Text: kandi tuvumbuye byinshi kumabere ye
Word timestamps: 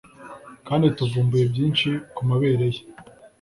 kandi 0.67 0.85
tuvumbuye 0.97 1.43
byinshi 1.51 1.89
kumabere 2.15 2.65
ye 2.73 2.81